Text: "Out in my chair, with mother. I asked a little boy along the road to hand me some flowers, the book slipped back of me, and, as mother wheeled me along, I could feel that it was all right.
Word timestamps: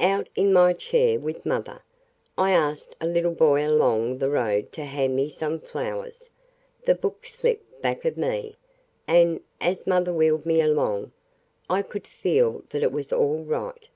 "Out 0.00 0.28
in 0.34 0.52
my 0.52 0.72
chair, 0.72 1.20
with 1.20 1.46
mother. 1.46 1.84
I 2.36 2.50
asked 2.50 2.96
a 3.00 3.06
little 3.06 3.30
boy 3.30 3.64
along 3.64 4.18
the 4.18 4.28
road 4.28 4.72
to 4.72 4.82
hand 4.84 5.14
me 5.14 5.28
some 5.28 5.60
flowers, 5.60 6.30
the 6.82 6.96
book 6.96 7.24
slipped 7.24 7.80
back 7.80 8.04
of 8.04 8.16
me, 8.16 8.56
and, 9.06 9.40
as 9.60 9.86
mother 9.86 10.12
wheeled 10.12 10.44
me 10.44 10.60
along, 10.60 11.12
I 11.70 11.82
could 11.82 12.08
feel 12.08 12.64
that 12.70 12.82
it 12.82 12.90
was 12.90 13.12
all 13.12 13.44
right. 13.44 13.88